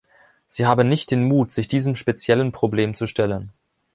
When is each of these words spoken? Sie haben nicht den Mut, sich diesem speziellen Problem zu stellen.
Sie 0.47 0.65
haben 0.65 0.87
nicht 0.89 1.11
den 1.11 1.23
Mut, 1.25 1.51
sich 1.51 1.67
diesem 1.67 1.95
speziellen 1.95 2.51
Problem 2.51 2.95
zu 2.95 3.05
stellen. 3.05 3.51